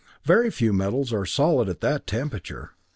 Very 0.23 0.49
few 0.49 0.73
metals 0.73 1.13
are 1.13 1.27
solid 1.27 1.69
at 1.69 1.81
that 1.81 2.07
temperature. 2.07 2.71